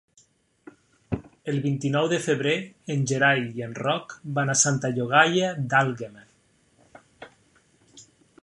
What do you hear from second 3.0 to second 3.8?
Gerai i en